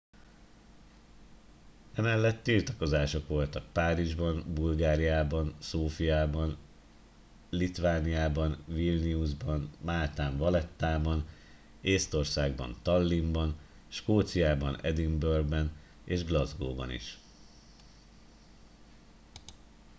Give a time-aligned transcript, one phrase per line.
[1.93, 6.57] emellett tiltakozások voltak párizsban bulgáriában szófiában
[7.49, 11.27] litvániában vilniusban máltán valettában
[11.81, 13.55] észtországban tallinnban
[13.87, 15.71] skóciában edinburgh ban
[16.03, 17.19] és glasgow ban is